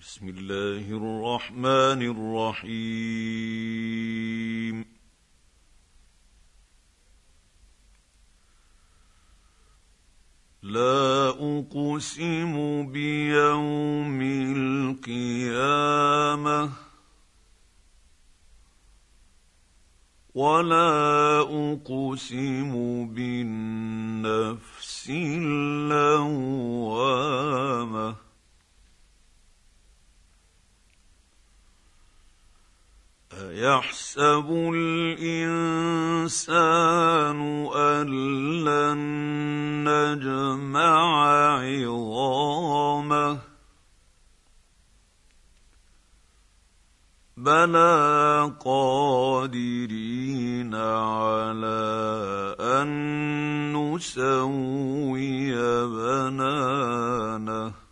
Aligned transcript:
بسم 0.00 0.28
الله 0.28 0.86
الرحمن 0.96 2.02
الرحيم. 2.62 3.16
لا 10.62 11.28
أقسم 11.28 12.54
بيوم 12.92 14.22
القيامة 15.02 16.70
ولا 20.34 21.40
أقسم 21.40 22.72
بالنفس 23.14 24.78
اللوامه 25.10 26.47
ايحسب 33.58 34.46
الإنسان 34.74 35.68
أن 37.74 38.06
لن 38.64 38.98
نجمع 39.88 40.94
عظامه. 41.58 43.38
بلى 47.36 48.52
قادرين 48.64 50.74
على 50.74 51.78
أن 52.60 52.88
نسوي 53.76 55.54
بنانه. 55.86 57.87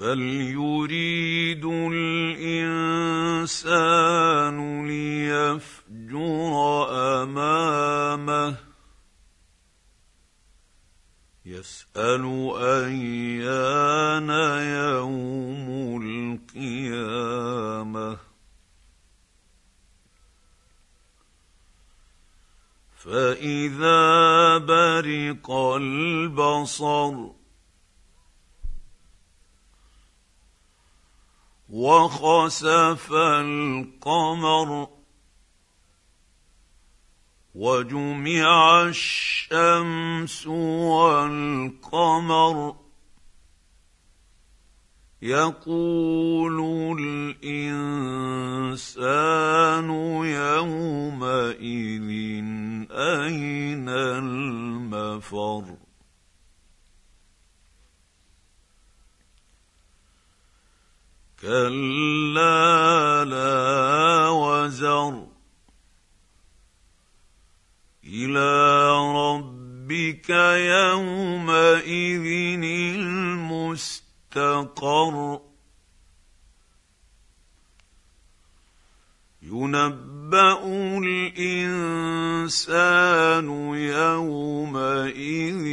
بل 0.00 0.20
يريد 0.56 1.64
الانسان 1.92 3.16
ليفجر 4.86 6.52
امامه. 7.22 8.56
يسال 11.46 12.52
ايان 12.56 14.30
يوم 14.88 16.02
القيامه. 16.56 18.16
فاذا 22.96 24.58
برق 24.58 25.50
البصر 25.50 27.39
وخسف 31.70 33.12
القمر 33.12 34.88
وجمع 37.54 38.82
الشمس 38.82 40.46
والقمر. 40.86 42.76
يقول 45.22 46.96
الإنسان 47.00 47.90
يومئذ 50.24 52.10
أين 52.90 53.88
المفر؟ 53.88 55.89
كلا 61.42 63.24
لا 63.24 64.28
وزر. 64.28 65.26
إلى 68.04 68.90
ربك 69.16 70.30
يومئذ 70.56 72.24
المستقر. 72.94 75.40
ينبأ 79.42 80.64
الإنسان 81.04 83.48
يومئذ 83.74 85.64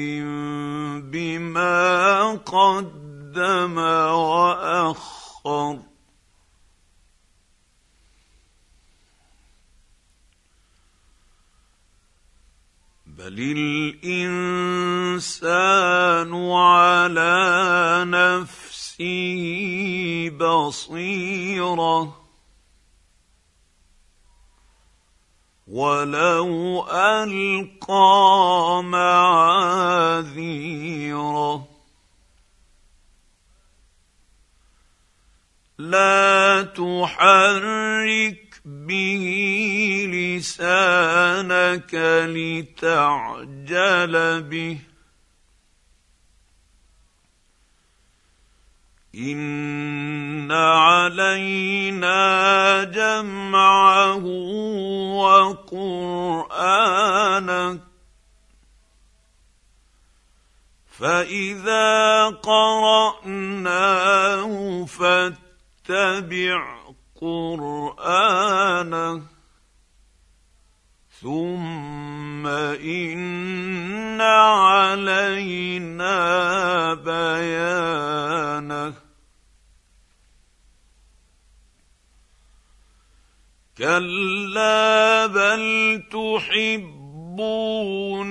بما 1.12 2.32
قدم 2.32 3.78
وأخر. 3.78 5.17
الأبصار 5.48 5.98
بل 13.06 13.40
الإنسان 14.04 15.24
على 16.52 18.04
نفسه 18.08 19.44
بصيره. 20.30 22.28
ولو 25.68 26.88
القى 26.92 28.82
معاذيره. 28.84 30.18
لا 35.78 36.64
تحرك 36.64 38.62
به 38.66 39.26
لسانك 40.14 41.94
لتعجل 42.34 44.14
به. 44.42 44.80
إن 49.16 50.52
علينا 50.52 52.14
جمعه 52.84 54.26
وقرانك 56.46 56.68
فإذا 61.00 62.26
قرأناه 62.26 63.36
فاتبع 64.86 65.47
اتبع 65.90 66.78
قرآنه 67.22 69.22
ثم 71.22 72.48
إن 72.48 74.22
علينا 74.22 76.14
بيانه. 76.94 78.94
كلا 83.78 85.26
بل 85.26 86.04
تحبون 86.12 86.98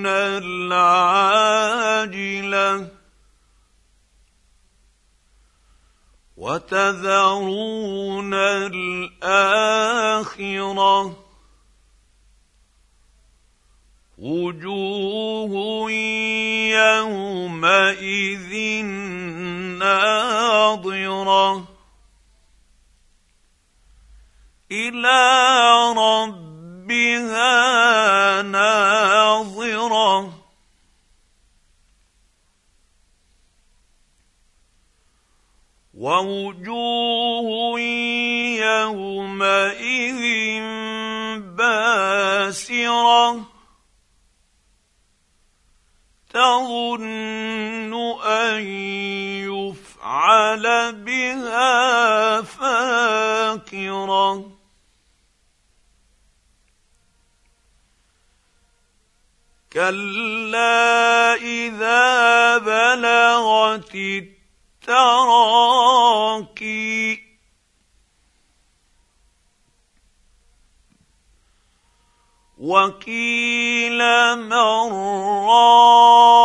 العاجلة. 0.06 1.36
وتذرون 6.46 8.34
الآخرة. 9.24 9.66
وجوه 14.18 15.90
يومئذ 16.70 18.54
ناظرة. 19.78 21.68
إلى 24.72 25.42
ربها 25.97 26.46
ووجوه 36.18 37.80
يومئذ 38.60 40.22
باسرة 41.57 43.47
تظن 46.30 47.92
أن 48.22 48.63
يفعل 49.48 50.92
بها 50.92 52.42
فاقرة 52.42 54.27
كلا 59.72 61.34
إذا 61.34 62.59
بلغت 62.59 63.97
التراقي 66.26 67.18
وقيل 72.58 73.98
من 74.36 74.52
راق. 75.48 76.36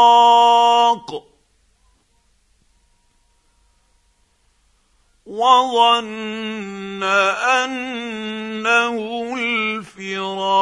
وظن 5.25 7.03
انه 7.03 8.95
الفراق. 9.37 10.61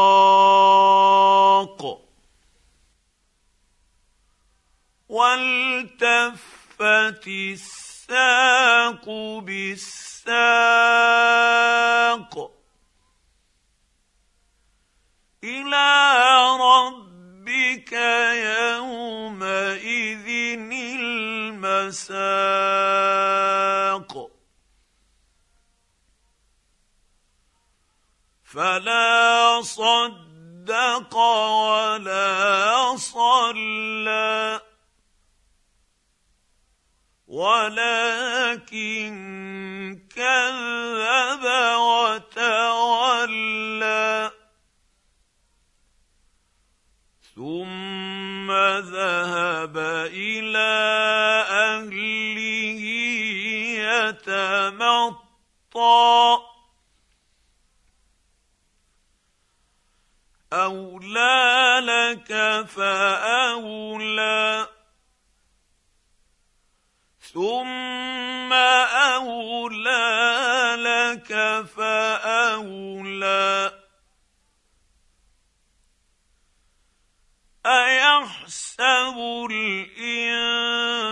والتفت 5.09 6.59
الساق 8.09 9.05
بالساق 9.45 10.33
إلى 15.43 15.87
ربك 16.61 17.93
يومئذ 18.73 20.27
المساق. 21.69 22.09
فلا 28.43 29.61
صدق 29.61 31.15
ولا 31.15 32.95
صلى. 32.97 34.68
ولكن 37.39 39.15
كذب 40.15 41.45
وتولى. 41.79 44.11
ثم 47.35 48.51
ذهب 48.79 49.77
إلى 50.11 50.73
أهله 51.49 52.83
يتمطى. 55.69 56.37
أولى 60.53 61.79
لك 61.83 62.29
فأولى. 62.67 64.68
ثم 67.33 68.53
اولى 68.53 70.05
لك 70.79 71.29
فاولى 71.77 73.39
ايحسب 77.65 79.17
الانسان 79.51 81.05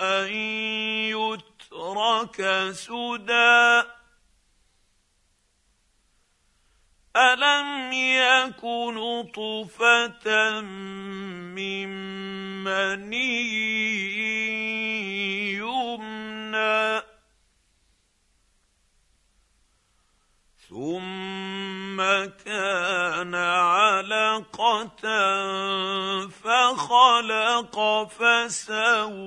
ان 0.00 0.28
يترك 1.10 2.38
سدى 2.72 3.82
الم 7.16 7.92
يك 7.92 8.64
نطفه 8.94 10.60
من 10.60 11.88
مني 12.64 14.19
ثم 20.70 21.98
كان 22.46 23.34
علقة 23.34 25.02
فخلق 26.28 27.76
فسوى. 28.18 29.20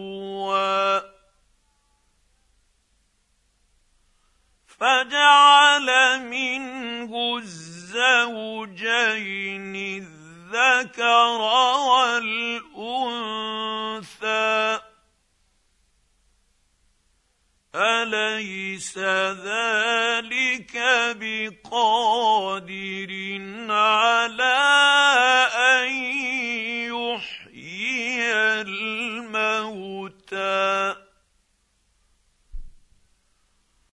فجعل 4.79 5.89
منه 6.29 7.11
الزوجين 7.37 8.45
الذكر 9.75 11.41
والأنثى 11.89 13.62
اليس 17.75 18.97
ذلك 18.97 20.77
بقادر 21.19 23.11
على 23.69 24.57
ان 25.57 26.02